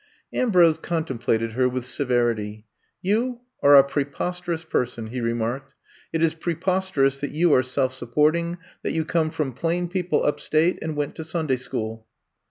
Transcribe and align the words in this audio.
Ambrose 0.33 0.79
contemplated 0.79 1.51
her 1.51 1.69
with 1.69 1.85
severity. 1.85 2.65
You 3.03 3.41
are 3.61 3.75
a 3.75 3.83
preposterous 3.83 4.63
person, 4.63 5.05
he 5.05 5.21
re 5.21 5.33
marked. 5.35 5.75
It 6.11 6.23
is 6.23 6.33
preposterous 6.33 7.19
that 7.19 7.29
you 7.29 7.53
are 7.53 7.61
self 7.61 7.93
supporting, 7.93 8.57
that 8.81 8.93
you 8.93 9.05
come 9.05 9.29
from 9.29 9.53
plain 9.53 9.87
people 9.87 10.23
up 10.25 10.39
state, 10.39 10.79
and 10.81 10.95
went 10.95 11.13
to 11.17 11.23
Sunday 11.23 11.57
school. 11.57 12.07